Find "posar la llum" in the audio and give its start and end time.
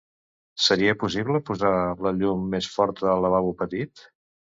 1.49-2.47